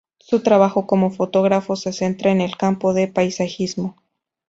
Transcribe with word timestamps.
Su 0.17 0.39
trabajo 0.41 0.87
como 0.87 1.11
fotógrafo 1.11 1.75
se 1.75 1.93
centra 1.93 2.31
en 2.31 2.41
el 2.41 2.57
campo 2.57 2.95
del 2.95 3.13
paisajismo. 3.13 3.97